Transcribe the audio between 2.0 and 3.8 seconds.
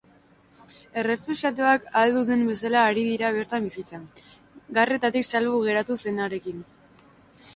duten bezala ari dira bertan